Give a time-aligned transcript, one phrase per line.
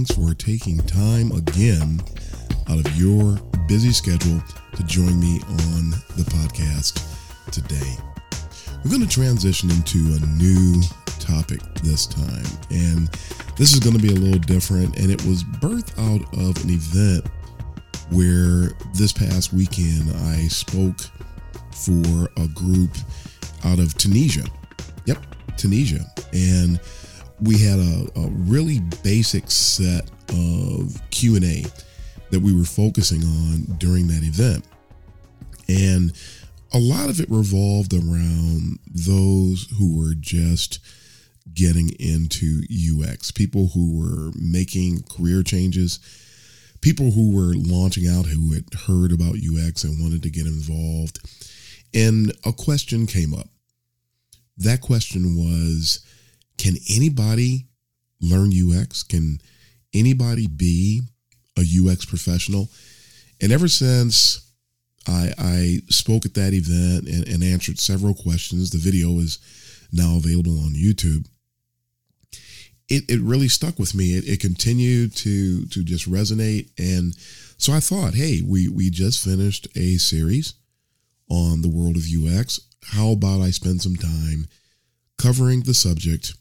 [0.00, 2.00] Thanks for taking time again
[2.70, 3.36] out of your
[3.68, 4.42] busy schedule
[4.74, 7.04] to join me on the podcast
[7.52, 7.98] today.
[8.82, 10.80] We're going to transition into a new
[11.18, 13.08] topic this time, and
[13.58, 14.98] this is going to be a little different.
[14.98, 17.26] And it was birthed out of an event
[18.10, 20.96] where this past weekend I spoke
[21.72, 22.92] for a group
[23.66, 24.46] out of Tunisia.
[25.04, 25.18] Yep,
[25.58, 26.10] Tunisia.
[26.32, 26.80] And
[27.42, 31.64] we had a, a really basic set of q&a
[32.30, 34.64] that we were focusing on during that event.
[35.68, 36.12] And
[36.72, 40.78] a lot of it revolved around those who were just
[41.52, 42.62] getting into
[43.02, 45.98] ux people who were making career changes
[46.80, 51.18] people who were launching out who had heard about ux and wanted to get involved.
[51.92, 53.48] And a question came up.
[54.56, 56.04] That question was
[56.60, 57.64] can anybody
[58.20, 59.02] learn UX?
[59.02, 59.40] Can
[59.94, 61.00] anybody be
[61.56, 62.68] a UX professional?
[63.40, 64.52] And ever since
[65.08, 69.38] I, I spoke at that event and, and answered several questions, the video is
[69.90, 71.26] now available on YouTube.
[72.90, 74.18] It, it really stuck with me.
[74.18, 77.14] It, it continued to to just resonate, and
[77.56, 80.54] so I thought, hey, we we just finished a series
[81.30, 82.60] on the world of UX.
[82.84, 84.48] How about I spend some time
[85.18, 86.34] covering the subject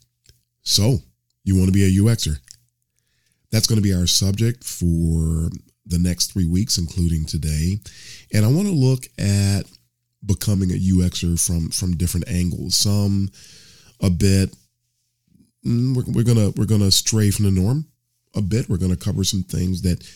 [0.63, 0.99] so,
[1.43, 2.37] you want to be a UXer?
[3.51, 5.49] That's going to be our subject for
[5.85, 7.79] the next three weeks, including today.
[8.33, 9.63] And I want to look at
[10.25, 12.75] becoming a UXer from from different angles.
[12.75, 13.29] Some
[14.01, 14.55] a bit.
[15.65, 17.85] Mm, we're, we're gonna we're gonna stray from the norm
[18.35, 18.69] a bit.
[18.69, 20.07] We're gonna cover some things that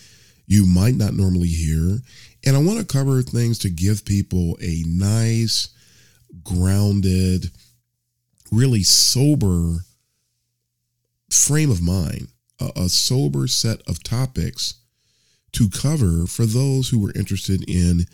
[0.46, 2.00] you might not normally hear,
[2.46, 5.70] and I want to cover things to give people a nice,
[6.44, 7.50] grounded,
[8.52, 9.80] really sober
[11.34, 12.30] frame of mind,
[12.60, 14.76] a, a sober set of topics
[15.54, 18.06] to cover for those who were interested in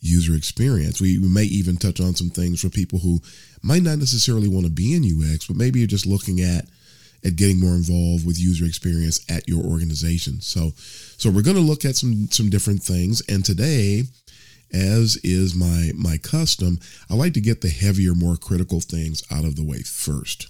[0.00, 1.00] user experience.
[1.00, 3.20] We, we, may even touch on some things for people who
[3.62, 6.66] might not necessarily want to be in UX, but maybe you're just looking at
[7.24, 10.40] at getting more involved with user experience at your organization.
[10.40, 14.04] So so we're going to look at some some different things and today
[14.72, 19.44] as is my my custom, I like to get the heavier more critical things out
[19.44, 20.48] of the way first.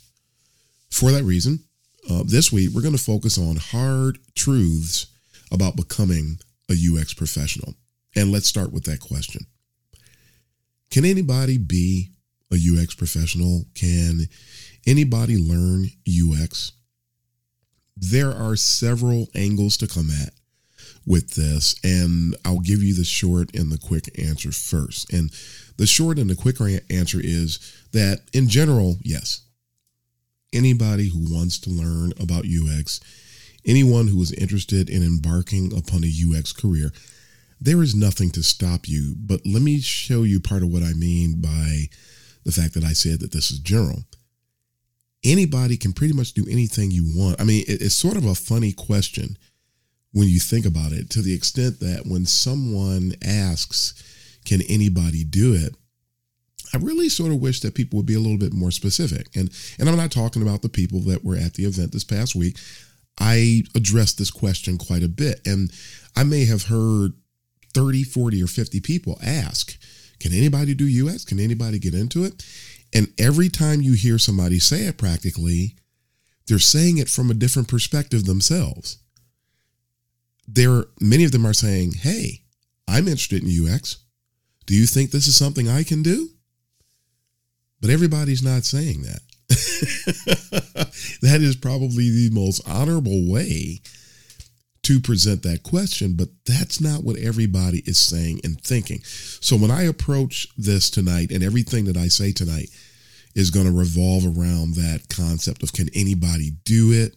[0.91, 1.65] For that reason,
[2.11, 5.07] uh, this week, we're going to focus on hard truths
[5.51, 6.39] about becoming
[6.71, 7.75] a UX professional.
[8.15, 9.47] And let's start with that question
[10.91, 12.11] Can anybody be
[12.53, 13.65] a UX professional?
[13.75, 14.29] Can
[14.87, 16.73] anybody learn UX?
[17.97, 20.33] There are several angles to come at
[21.07, 25.13] with this, and I'll give you the short and the quick answer first.
[25.13, 25.31] And
[25.77, 26.57] the short and the quick
[26.91, 27.59] answer is
[27.93, 29.43] that, in general, yes,
[30.53, 33.01] anybody who wants to learn about UX,
[33.65, 36.93] anyone who is interested in embarking upon a UX career,
[37.61, 39.15] there is nothing to stop you.
[39.17, 41.89] But let me show you part of what I mean by
[42.45, 44.05] the fact that I said that this is general.
[45.25, 47.41] Anybody can pretty much do anything you want.
[47.41, 49.39] I mean, it's sort of a funny question
[50.13, 53.95] when you think about it, to the extent that when someone asks,
[54.45, 55.77] Can anybody do it?
[56.72, 59.28] I really sort of wish that people would be a little bit more specific.
[59.34, 62.34] And and I'm not talking about the people that were at the event this past
[62.34, 62.56] week.
[63.19, 65.71] I addressed this question quite a bit and
[66.16, 67.12] I may have heard
[67.75, 69.77] 30, 40 or 50 people ask,
[70.19, 71.25] "Can anybody do UX?
[71.25, 72.43] Can anybody get into it?"
[72.93, 75.77] And every time you hear somebody say it practically,
[76.47, 78.99] they're saying it from a different perspective themselves.
[80.47, 82.42] There many of them are saying, "Hey,
[82.89, 83.98] I'm interested in UX.
[84.66, 86.30] Do you think this is something I can do?"
[87.83, 89.21] But everybody's not saying that.
[91.21, 93.81] that is probably the most honorable way
[94.84, 99.01] to present that question, but that's not what everybody is saying and thinking.
[99.05, 102.71] So when I approach this tonight, and everything that I say tonight
[103.34, 107.17] is going to revolve around that concept of can anybody do it?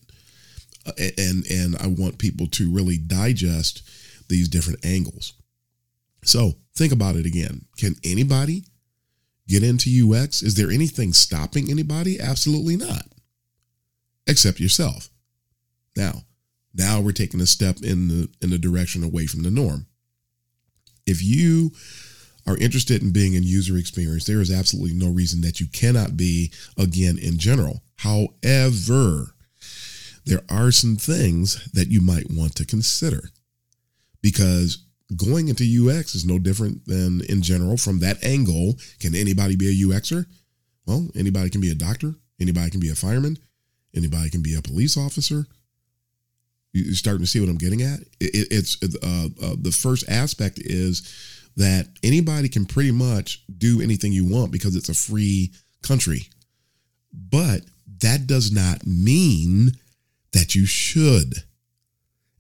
[0.98, 3.88] And and I want people to really digest
[4.30, 5.34] these different angles.
[6.24, 7.66] So think about it again.
[7.78, 8.66] Can anybody
[9.48, 10.42] get into UX?
[10.42, 12.20] Is there anything stopping anybody?
[12.20, 13.06] Absolutely not,
[14.28, 15.10] except yourself.
[15.96, 16.24] Now,
[16.74, 19.88] Now we're taking a step in the in the direction away from the norm.
[21.06, 21.72] If you
[22.46, 26.18] are interested in being in user experience, there is absolutely no reason that you cannot
[26.18, 27.82] be again in general.
[27.98, 29.36] However,
[30.26, 33.30] there are some things that you might want to consider
[34.22, 34.85] because
[35.16, 38.76] going into UX is no different than in general from that angle.
[39.00, 40.26] Can anybody be a UXer?
[40.88, 43.38] Well, anybody can be a doctor, anybody can be a fireman,
[43.96, 45.46] anybody can be a police officer.
[46.74, 48.02] You're starting to see what I'm getting at.
[48.20, 51.10] it's uh, uh, the first aspect is
[51.56, 56.28] that anybody can pretty much do anything you want because it's a free country.
[57.14, 57.62] But
[58.02, 59.72] that does not mean
[60.34, 61.36] that you should.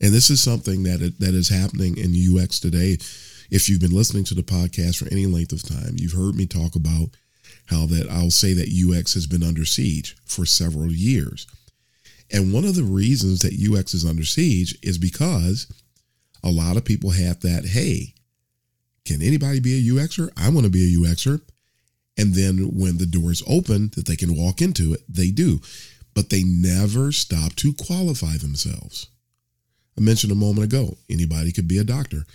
[0.02, 2.98] And this is something that that is happening in UX today.
[3.50, 6.46] If you've been listening to the podcast for any length of time, you've heard me
[6.46, 7.10] talk about
[7.68, 11.48] how that I'll say that UX has been under siege for several years.
[12.32, 15.72] And one of the reasons that UX is under siege is because
[16.44, 18.14] a lot of people have that, hey,
[19.06, 20.30] can anybody be a UXer?
[20.36, 21.42] I want to be a UXer.
[22.18, 25.60] And then when the doors open that they can walk into it, they do.
[26.14, 29.08] But they never stop to qualify themselves.
[29.98, 32.26] I mentioned a moment ago anybody could be a doctor,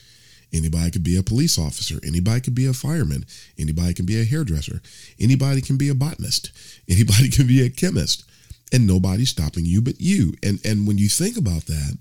[0.52, 3.24] anybody could be a police officer, anybody could be a fireman,
[3.58, 4.80] anybody can be a hairdresser,
[5.18, 6.52] anybody can be a botanist,
[6.88, 8.24] anybody can be a chemist,
[8.72, 10.34] and nobody's stopping you but you.
[10.42, 11.98] And, and when you think about that,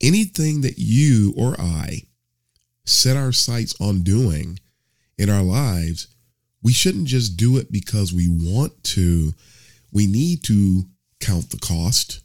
[0.00, 2.02] anything that you or I
[2.84, 4.58] set our sights on doing
[5.18, 6.08] in our lives,
[6.62, 9.32] we shouldn't just do it because we want to.
[9.92, 10.84] We need to
[11.20, 12.20] count the cost.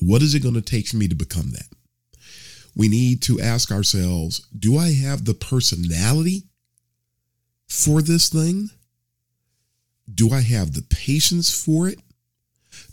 [0.00, 1.68] What is it going to take for me to become that?
[2.76, 6.44] We need to ask ourselves do I have the personality
[7.68, 8.70] for this thing?
[10.12, 11.98] Do I have the patience for it?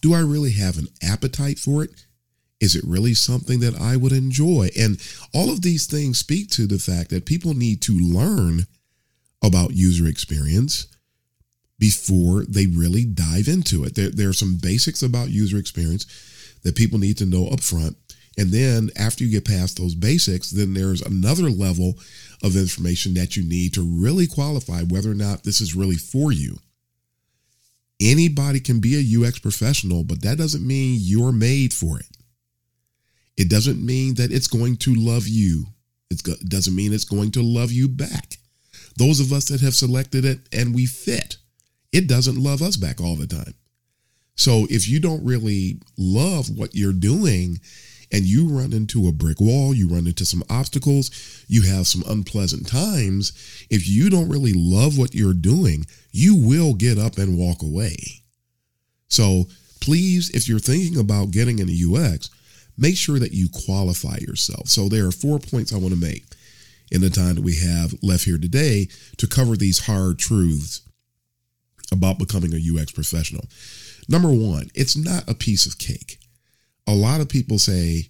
[0.01, 2.05] Do I really have an appetite for it?
[2.59, 4.69] Is it really something that I would enjoy?
[4.77, 5.01] And
[5.33, 8.67] all of these things speak to the fact that people need to learn
[9.43, 10.87] about user experience
[11.79, 13.95] before they really dive into it.
[13.95, 16.05] There, there are some basics about user experience
[16.63, 17.95] that people need to know up front.
[18.37, 21.95] And then after you get past those basics, then there's another level
[22.41, 26.31] of information that you need to really qualify whether or not this is really for
[26.31, 26.57] you.
[28.01, 32.17] Anybody can be a UX professional, but that doesn't mean you're made for it.
[33.37, 35.65] It doesn't mean that it's going to love you.
[36.09, 38.37] It doesn't mean it's going to love you back.
[38.97, 41.37] Those of us that have selected it and we fit,
[41.91, 43.53] it doesn't love us back all the time.
[44.41, 47.59] So if you don't really love what you're doing
[48.11, 52.01] and you run into a brick wall, you run into some obstacles, you have some
[52.09, 53.33] unpleasant times,
[53.69, 57.95] if you don't really love what you're doing, you will get up and walk away.
[59.09, 59.43] So
[59.79, 62.31] please, if you're thinking about getting into UX,
[62.75, 64.69] make sure that you qualify yourself.
[64.69, 66.25] So there are four points I want to make
[66.89, 70.81] in the time that we have left here today to cover these hard truths
[71.91, 73.43] about becoming a UX professional.
[74.11, 76.19] Number one, it's not a piece of cake.
[76.85, 78.09] A lot of people say,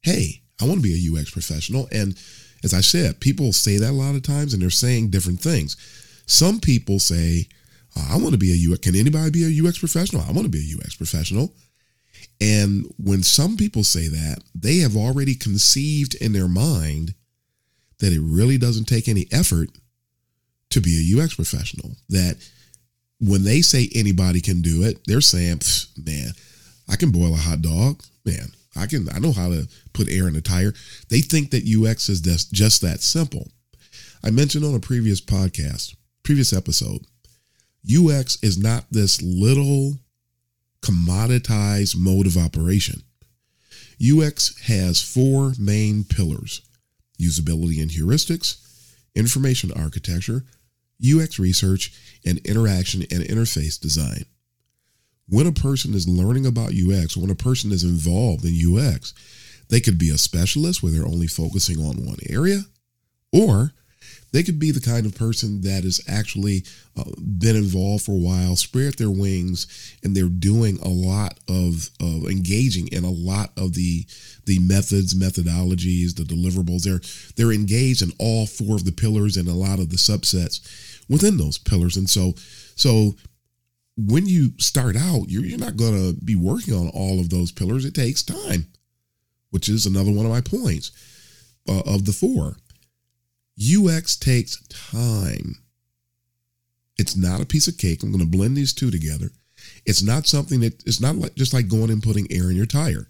[0.00, 1.88] Hey, I want to be a UX professional.
[1.92, 2.18] And
[2.64, 5.76] as I said, people say that a lot of times and they're saying different things.
[6.26, 7.48] Some people say,
[7.96, 8.80] uh, I want to be a UX.
[8.80, 10.22] Can anybody be a UX professional?
[10.22, 11.52] I want to be a UX professional.
[12.40, 17.14] And when some people say that, they have already conceived in their mind
[17.98, 19.70] that it really doesn't take any effort
[20.70, 21.96] to be a UX professional.
[22.08, 22.36] That
[23.22, 25.60] when they say anybody can do it, they're saying,
[25.96, 26.32] man,
[26.88, 28.02] I can boil a hot dog.
[28.24, 30.72] Man, I can I know how to put air in a tire.
[31.08, 33.48] They think that UX is just, just that simple.
[34.24, 37.06] I mentioned on a previous podcast, previous episode,
[37.86, 39.94] UX is not this little
[40.82, 43.02] commoditized mode of operation.
[44.02, 46.62] UX has four main pillars
[47.20, 48.56] usability and heuristics,
[49.14, 50.44] information architecture,
[51.00, 51.92] UX research,
[52.24, 54.24] and interaction and interface design.
[55.28, 59.14] When a person is learning about UX, when a person is involved in UX,
[59.68, 62.62] they could be a specialist where they're only focusing on one area,
[63.32, 63.72] or
[64.32, 66.64] they could be the kind of person that has actually
[66.96, 67.04] uh,
[67.38, 72.30] been involved for a while, spread their wings, and they're doing a lot of, of
[72.30, 74.06] engaging in a lot of the
[74.44, 76.82] the methods, methodologies, the deliverables.
[76.82, 77.00] They're
[77.36, 80.60] they're engaged in all four of the pillars and a lot of the subsets
[81.08, 81.96] within those pillars.
[81.96, 82.34] And so
[82.74, 83.14] so
[83.96, 87.52] when you start out, you're, you're not going to be working on all of those
[87.52, 87.84] pillars.
[87.84, 88.66] It takes time,
[89.50, 90.90] which is another one of my points
[91.68, 92.56] uh, of the four.
[93.60, 95.56] UX takes time.
[96.98, 98.02] It's not a piece of cake.
[98.02, 99.30] I'm going to blend these two together.
[99.86, 102.66] It's not something that it's not like just like going and putting air in your
[102.66, 103.08] tire.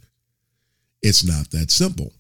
[1.03, 2.13] It's not that simple.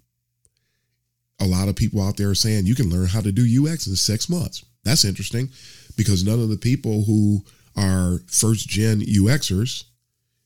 [1.40, 3.86] A lot of people out there are saying you can learn how to do UX
[3.86, 4.64] in six months.
[4.84, 5.50] That's interesting
[5.96, 7.44] because none of the people who
[7.76, 9.84] are first gen UXers,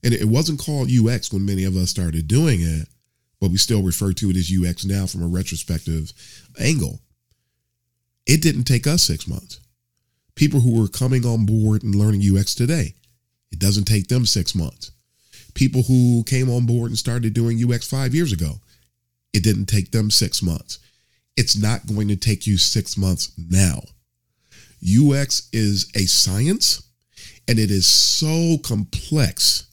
[0.02, 2.88] and it wasn't called UX when many of us started doing it,
[3.40, 6.12] but we still refer to it as UX now from a retrospective
[6.60, 7.00] angle.
[8.26, 9.60] It didn't take us six months.
[10.34, 12.94] People who were coming on board and learning UX today,
[13.52, 14.90] it doesn't take them six months.
[15.54, 18.60] People who came on board and started doing UX five years ago,
[19.32, 20.78] it didn't take them six months.
[21.36, 23.80] It's not going to take you six months now.
[24.82, 26.82] UX is a science
[27.48, 29.66] and it is so complex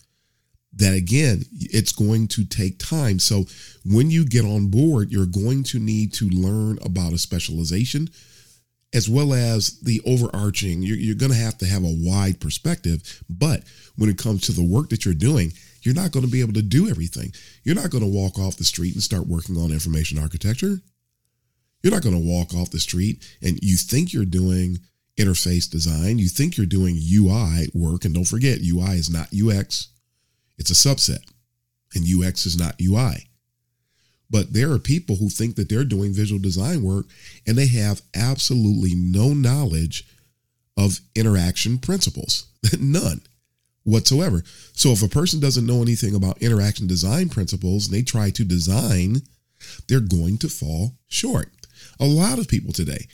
[0.75, 3.19] that again, it's going to take time.
[3.19, 3.45] So
[3.85, 8.09] when you get on board, you're going to need to learn about a specialization
[8.93, 10.81] as well as the overarching.
[10.81, 13.23] You're, you're going to have to have a wide perspective.
[13.29, 13.63] But
[13.97, 16.53] when it comes to the work that you're doing, you're not going to be able
[16.53, 17.33] to do everything.
[17.63, 20.79] You're not going to walk off the street and start working on information architecture.
[21.81, 24.79] You're not going to walk off the street and you think you're doing
[25.19, 26.17] interface design.
[26.17, 28.05] You think you're doing UI work.
[28.05, 29.89] And don't forget, UI is not UX.
[30.57, 31.19] It's a subset,
[31.95, 33.27] and UX is not UI.
[34.29, 37.05] But there are people who think that they're doing visual design work
[37.45, 40.07] and they have absolutely no knowledge
[40.77, 42.47] of interaction principles,
[42.79, 43.21] none
[43.83, 44.43] whatsoever.
[44.73, 48.43] So if a person doesn't know anything about interaction design principles and they try to
[48.43, 49.17] design,
[49.87, 51.49] they're going to fall short.
[51.99, 53.07] A lot of people today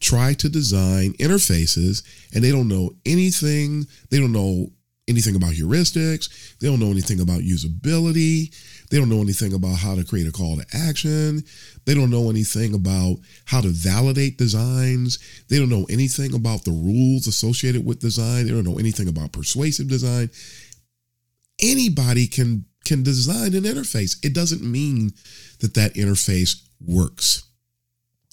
[0.00, 2.02] try to design interfaces
[2.34, 3.86] and they don't know anything.
[4.10, 4.70] They don't know
[5.08, 6.56] anything about heuristics.
[6.58, 8.54] They don't know anything about usability.
[8.90, 11.42] They don't know anything about how to create a call to action.
[11.84, 15.18] They don't know anything about how to validate designs.
[15.48, 18.46] They don't know anything about the rules associated with design.
[18.46, 20.30] They don't know anything about persuasive design.
[21.60, 24.16] Anybody can can design an interface.
[24.24, 25.12] It doesn't mean
[25.60, 27.42] that that interface works.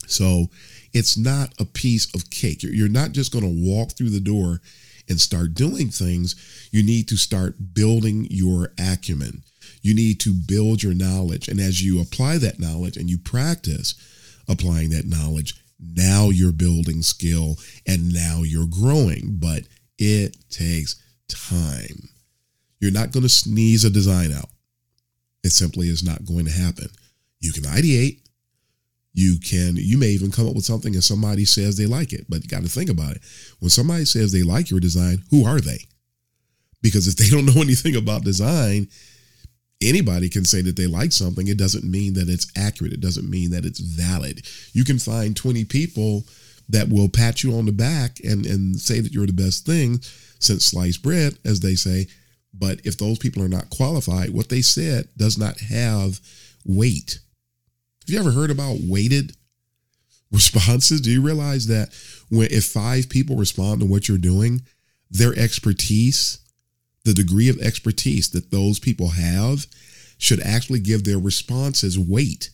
[0.07, 0.47] So
[0.93, 2.63] it's not a piece of cake.
[2.63, 4.61] You're not just going to walk through the door
[5.09, 6.35] and start doing things,
[6.71, 9.43] you need to start building your acumen.
[9.85, 11.47] You need to build your knowledge.
[11.47, 13.93] And as you apply that knowledge and you practice
[14.49, 19.37] applying that knowledge, now you're building skill and now you're growing.
[19.39, 19.61] But
[19.99, 22.09] it takes time.
[22.79, 24.49] You're not going to sneeze a design out.
[25.43, 26.87] It simply is not going to happen.
[27.39, 28.21] You can ideate,
[29.13, 32.25] you can, you may even come up with something and somebody says they like it,
[32.27, 33.21] but you got to think about it.
[33.59, 35.77] When somebody says they like your design, who are they?
[36.81, 38.87] Because if they don't know anything about design,
[39.81, 41.47] anybody can say that they like something.
[41.47, 42.93] It doesn't mean that it's accurate.
[42.93, 44.45] It doesn't mean that it's valid.
[44.73, 46.23] You can find 20 people
[46.69, 49.99] that will pat you on the back and, and say that you're the best thing
[50.39, 52.07] since sliced bread, as they say.
[52.53, 56.19] But if those people are not qualified, what they said does not have
[56.65, 57.19] weight.
[58.01, 59.35] Have you ever heard about weighted
[60.31, 61.01] responses?
[61.01, 61.89] Do you realize that
[62.29, 64.61] when if five people respond to what you're doing,
[65.11, 66.39] their expertise,
[67.05, 69.65] the degree of expertise that those people have,
[70.17, 72.49] should actually give their responses weight.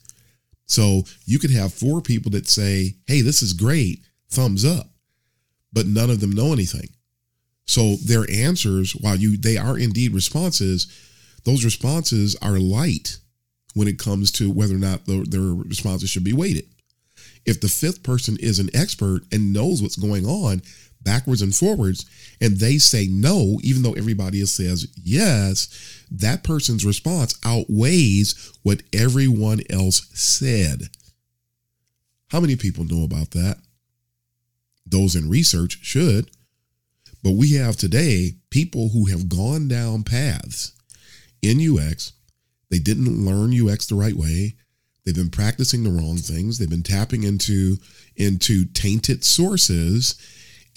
[0.66, 4.94] So you could have four people that say, "Hey, this is great, thumbs up,"
[5.74, 6.90] but none of them know anything.
[7.66, 10.88] So their answers, while you they are indeed responses,
[11.44, 13.18] those responses are light
[13.74, 16.68] when it comes to whether or not the, their responses should be weighted.
[17.46, 20.62] If the fifth person is an expert and knows what's going on
[21.04, 22.06] backwards and forwards,
[22.40, 28.84] and they say no, even though everybody else says yes, that person's response outweighs what
[28.94, 30.90] everyone else said.
[32.30, 33.58] How many people know about that?
[34.86, 36.32] Those in research should.
[37.24, 40.72] But we have today people who have gone down paths
[41.42, 42.14] in UX
[42.72, 44.56] they didn't learn UX the right way.
[45.04, 46.58] They've been practicing the wrong things.
[46.58, 47.78] They've been tapping into
[48.16, 50.16] into tainted sources.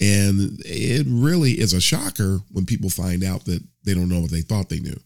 [0.01, 4.31] And it really is a shocker when people find out that they don't know what
[4.31, 4.99] they thought they knew.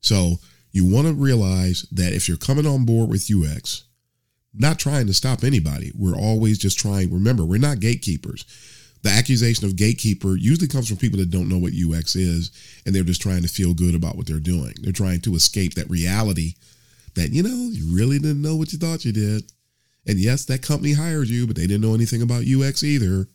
[0.00, 0.36] So
[0.72, 3.84] you want to realize that if you're coming on board with UX,
[4.54, 7.12] not trying to stop anybody, we're always just trying.
[7.12, 8.44] Remember, we're not gatekeepers
[9.02, 12.50] the accusation of gatekeeper usually comes from people that don't know what UX is
[12.86, 14.74] and they're just trying to feel good about what they're doing.
[14.80, 16.54] They're trying to escape that reality
[17.14, 19.42] that, you know, you really didn't know what you thought you did.
[20.06, 23.26] And yes, that company hired you, but they didn't know anything about UX either.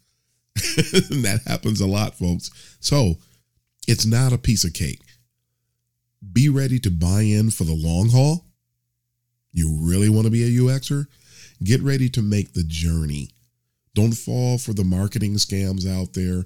[1.11, 2.51] and that happens a lot, folks.
[2.79, 3.15] So
[3.87, 5.01] it's not a piece of cake.
[6.33, 8.45] Be ready to buy in for the long haul.
[9.51, 11.07] You really want to be a UXer?
[11.63, 13.29] Get ready to make the journey
[13.97, 16.45] don't fall for the marketing scams out there.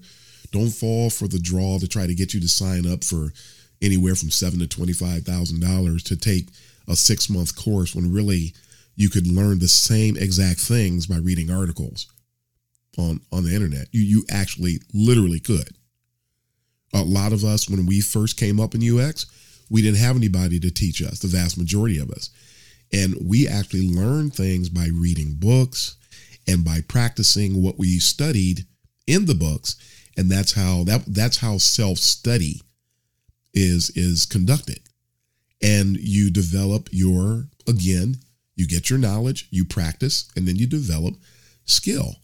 [0.53, 3.33] Don't fall for the draw to try to get you to sign up for
[3.81, 6.47] anywhere from seven to twenty five thousand dollars to take
[6.87, 8.53] a six month course when really
[8.95, 12.07] you could learn the same exact things by reading articles
[12.97, 13.87] on on the internet.
[13.91, 15.75] You you actually literally could.
[16.93, 19.25] A lot of us when we first came up in UX,
[19.69, 22.29] we didn't have anybody to teach us, the vast majority of us.
[22.91, 25.95] And we actually learned things by reading books
[26.47, 28.65] and by practicing what we studied
[29.07, 29.77] in the books.
[30.17, 32.61] And that's how that that's how self-study
[33.53, 34.79] is is conducted.
[35.63, 38.17] And you develop your again,
[38.55, 41.15] you get your knowledge, you practice, and then you develop
[41.65, 42.15] skill.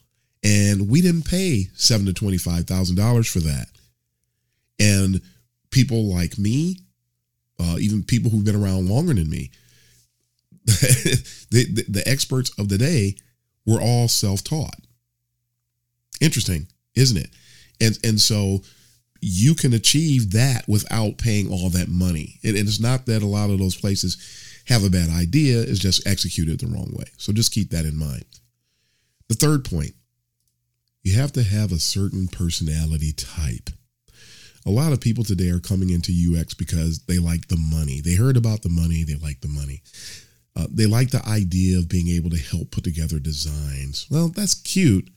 [0.47, 3.67] And we didn't pay seven to twenty-five thousand dollars for that.
[4.79, 5.19] And
[5.71, 6.77] people like me,
[7.59, 9.51] uh, even people who've been around longer than me,
[10.65, 13.17] the, the, the experts of the day
[13.65, 14.79] were all self-taught.
[16.21, 17.29] Interesting, isn't it?
[17.81, 18.61] And and so
[19.19, 22.39] you can achieve that without paying all that money.
[22.43, 25.79] And, and it's not that a lot of those places have a bad idea, it's
[25.79, 27.05] just executed the wrong way.
[27.17, 28.25] So just keep that in mind.
[29.27, 29.93] The third point,
[31.07, 33.69] you have to have a certain personality type.
[34.65, 38.01] A lot of people today are coming into UX because they like the money.
[38.01, 39.83] They heard about the money, they like the money.
[40.53, 44.05] Uh, they like the idea of being able to help put together designs.
[44.11, 45.09] Well, that's cute,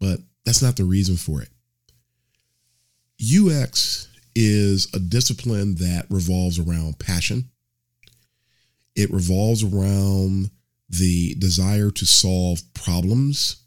[0.00, 1.50] but that's not the reason for it.
[3.20, 7.50] UX is a discipline that revolves around passion.
[8.96, 10.50] It revolves around
[10.88, 13.60] the desire to solve problems.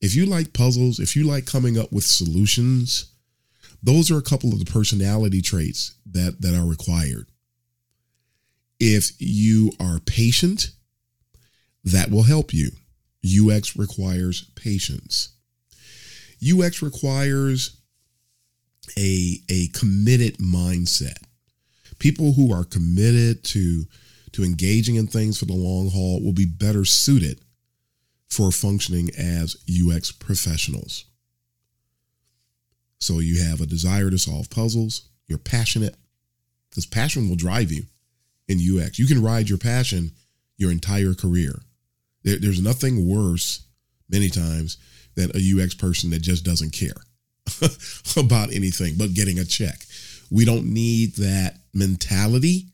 [0.00, 3.12] If you like puzzles, if you like coming up with solutions,
[3.82, 7.26] those are a couple of the personality traits that, that are required.
[8.78, 10.70] If you are patient,
[11.84, 12.70] that will help you.
[13.24, 15.34] UX requires patience.
[16.42, 17.76] UX requires
[18.96, 21.18] a, a committed mindset.
[21.98, 23.84] People who are committed to,
[24.32, 27.40] to engaging in things for the long haul will be better suited
[28.30, 31.04] for functioning as UX professionals.
[32.98, 35.96] So you have a desire to solve puzzles, you're passionate,
[36.70, 37.84] because passion will drive you
[38.48, 38.98] in UX.
[38.98, 40.12] You can ride your passion
[40.56, 41.62] your entire career.
[42.22, 43.66] There, there's nothing worse,
[44.08, 44.76] many times,
[45.16, 46.94] than a UX person that just doesn't care
[48.16, 49.80] about anything but getting a check.
[50.30, 52.66] We don't need that mentality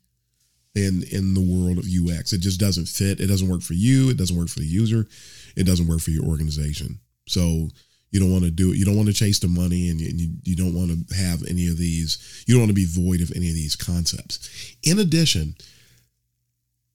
[0.74, 2.32] in in the world of UX.
[2.32, 3.20] It just doesn't fit.
[3.20, 4.10] It doesn't work for you.
[4.10, 5.06] It doesn't work for the user.
[5.56, 7.00] It doesn't work for your organization.
[7.26, 7.68] So
[8.10, 8.76] you don't want to do it.
[8.76, 11.68] You don't want to chase the money, and you, you don't want to have any
[11.68, 12.44] of these.
[12.46, 14.76] You don't want to be void of any of these concepts.
[14.84, 15.54] In addition,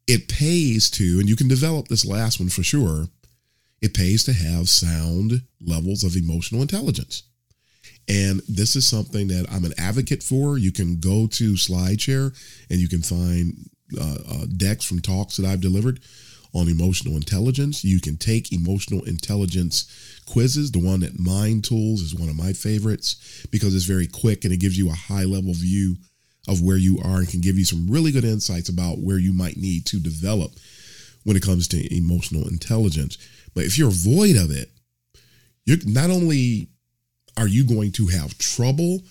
[0.08, 3.08] it pays to, and you can develop this last one for sure.
[3.82, 7.24] It pays to have sound levels of emotional intelligence.
[8.08, 10.58] And this is something that I'm an advocate for.
[10.58, 12.36] You can go to SlideShare
[12.69, 13.69] and you can find
[14.00, 16.00] uh, uh, decks from talks that I've delivered
[16.54, 17.84] on emotional intelligence.
[17.84, 20.72] You can take emotional intelligence quizzes.
[20.72, 24.54] The one at Mind Tools is one of my favorites because it's very quick and
[24.54, 25.96] it gives you a high level view
[26.48, 29.32] of where you are and can give you some really good insights about where you
[29.32, 30.52] might need to develop
[31.24, 33.18] when it comes to emotional intelligence.
[33.54, 34.72] But if you're void of it,
[35.66, 36.70] you're not only
[37.38, 39.02] are you going to have trouble,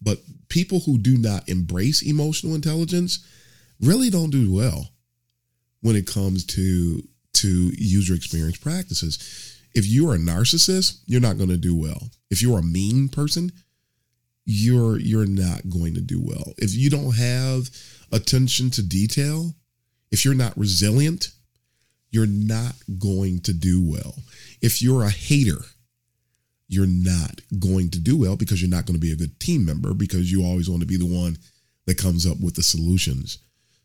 [0.00, 3.26] but people who do not embrace emotional intelligence
[3.80, 4.88] really don't do well
[5.80, 7.02] when it comes to
[7.34, 9.52] to user experience practices.
[9.74, 12.08] If you're a narcissist, you're not going to do well.
[12.30, 13.52] If you're a mean person,
[14.46, 16.54] you're you're not going to do well.
[16.56, 17.68] If you don't have
[18.12, 19.54] attention to detail,
[20.10, 21.30] if you're not resilient,
[22.10, 24.14] you're not going to do well.
[24.62, 25.60] If you're a hater,
[26.68, 29.66] you're not going to do well because you're not going to be a good team
[29.66, 31.36] member because you always want to be the one
[31.86, 33.38] that comes up with the solutions.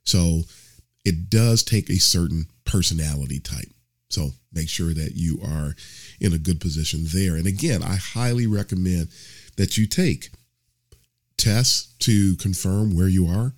[0.03, 0.43] So
[1.05, 3.69] it does take a certain personality type.
[4.09, 5.75] So make sure that you are
[6.19, 7.35] in a good position there.
[7.35, 9.09] And again, I highly recommend
[9.57, 10.29] that you take
[11.37, 13.53] tests to confirm where you are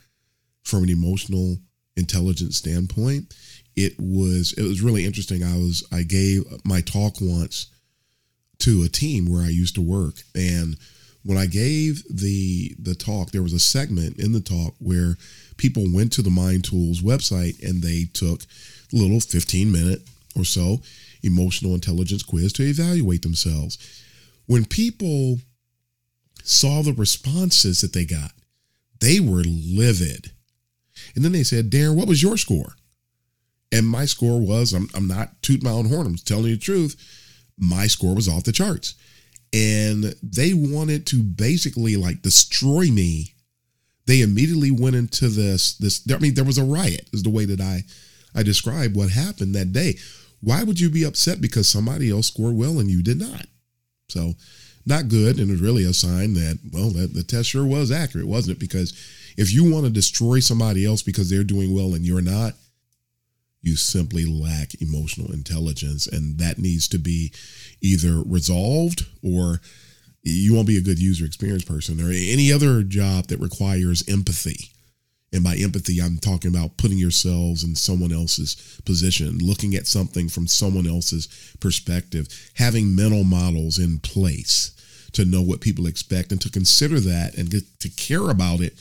[0.63, 1.57] from an emotional
[1.97, 3.33] intelligence standpoint.
[3.75, 5.43] It was it was really interesting.
[5.43, 7.67] I was I gave my talk once
[8.59, 10.77] to a team where I used to work and
[11.23, 15.17] when I gave the the talk, there was a segment in the talk where
[15.63, 18.41] people went to the Mind Tools website and they took
[18.91, 20.01] a little 15 minute
[20.35, 20.79] or so
[21.23, 23.77] emotional intelligence quiz to evaluate themselves.
[24.45, 25.39] When people
[26.43, 28.31] saw the responses that they got,
[28.99, 30.31] they were livid.
[31.15, 32.75] And then they said, Darren, what was your score?
[33.71, 36.61] And my score was, I'm, I'm not tooting my own horn, I'm telling you the
[36.61, 36.97] truth.
[37.57, 38.95] My score was off the charts.
[39.53, 43.32] And they wanted to basically like destroy me
[44.05, 47.45] they immediately went into this this I mean there was a riot is the way
[47.45, 47.83] that I
[48.35, 49.95] I described what happened that day.
[50.41, 53.45] Why would you be upset because somebody else scored well and you did not?
[54.09, 54.33] So
[54.85, 58.27] not good and it's really a sign that well that the test sure was accurate,
[58.27, 58.59] wasn't it?
[58.59, 58.91] Because
[59.37, 62.53] if you want to destroy somebody else because they're doing well and you're not,
[63.61, 67.31] you simply lack emotional intelligence and that needs to be
[67.81, 69.61] either resolved or
[70.23, 74.69] you won't be a good user experience person or any other job that requires empathy.
[75.33, 80.29] And by empathy, I'm talking about putting yourselves in someone else's position, looking at something
[80.29, 81.27] from someone else's
[81.59, 84.71] perspective, having mental models in place
[85.13, 88.73] to know what people expect and to consider that and to care about it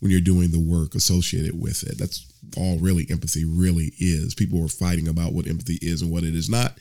[0.00, 1.98] when you're doing the work associated with it.
[1.98, 2.26] That's
[2.56, 4.34] all really empathy really is.
[4.34, 6.78] People are fighting about what empathy is and what it is not.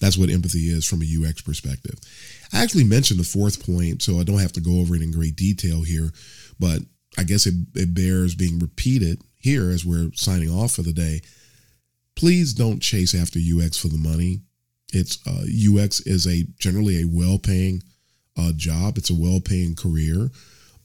[0.00, 1.98] That's what empathy is from a UX perspective.
[2.52, 5.10] I actually mentioned the fourth point, so I don't have to go over it in
[5.10, 6.12] great detail here,
[6.58, 6.80] but
[7.16, 11.20] I guess it, it bears being repeated here as we're signing off for the day.
[12.14, 14.40] Please don't chase after UX for the money.
[14.92, 17.82] It's uh, UX is a generally a well-paying
[18.36, 18.96] uh, job.
[18.98, 20.30] It's a well-paying career.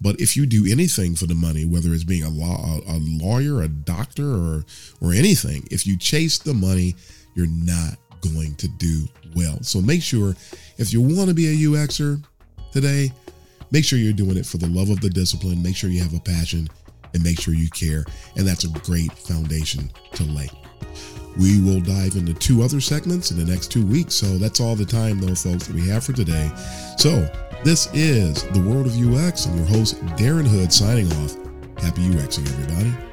[0.01, 3.61] But if you do anything for the money, whether it's being a, law, a, lawyer,
[3.61, 4.65] a doctor, or
[4.99, 6.95] or anything, if you chase the money,
[7.35, 7.97] you're not
[8.33, 9.05] going to do
[9.35, 9.61] well.
[9.61, 10.35] So make sure
[10.77, 12.23] if you want to be a UXer
[12.71, 13.11] today,
[13.71, 15.61] make sure you're doing it for the love of the discipline.
[15.61, 16.69] Make sure you have a passion
[17.13, 18.05] and make sure you care.
[18.35, 20.49] And that's a great foundation to lay.
[21.37, 24.13] We will dive into two other segments in the next two weeks.
[24.13, 26.51] So that's all the time, though, folks, that we have for today.
[26.97, 27.27] So
[27.63, 31.35] this is The World of UX and your host, Darren Hood, signing off.
[31.81, 33.12] Happy UXing, everybody.